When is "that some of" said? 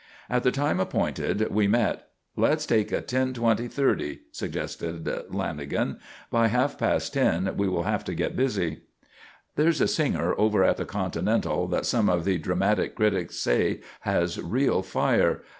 11.67-12.25